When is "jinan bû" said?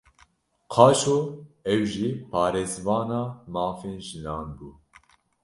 4.07-4.69